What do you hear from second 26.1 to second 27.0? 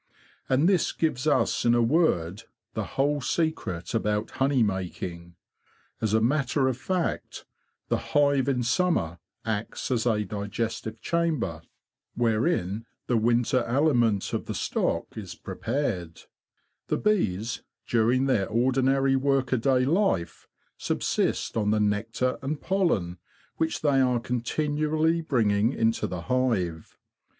hive.